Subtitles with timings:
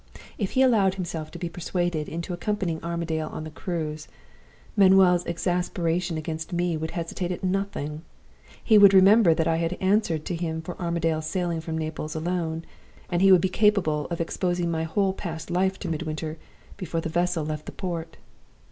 [0.39, 4.07] If he allowed himself to be persuaded into accompanying Armadale on the cruise,
[4.75, 8.01] Manuel's exasperation against me would hesitate at nothing
[8.63, 12.65] he would remember that I had answered to him for Armadale's sailing from Naples alone;
[13.11, 16.39] and he would be capable of exposing my whole past life to Midwinter
[16.77, 18.17] before the vessel left the port.